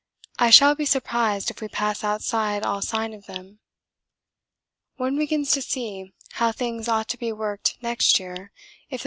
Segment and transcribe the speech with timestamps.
[0.39, 3.59] I shall be surprised if we pass outside all sign of them.
[4.95, 8.89] One begins to see how things ought to be worked next year if the ponies
[8.89, 8.99] hold out.